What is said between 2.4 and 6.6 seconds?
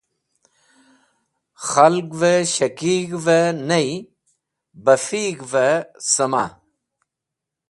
shakig̃hẽ ney, bafig̃hvẽ sẽma